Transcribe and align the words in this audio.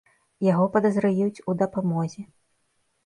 Яго 0.45 0.63
падазраюць 0.77 1.43
у 1.53 1.57
дапамозе. 1.63 2.21